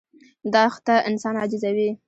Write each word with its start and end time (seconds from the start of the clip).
دښته 0.53 0.95
انسان 1.09 1.35
عاجزوي. 1.41 1.89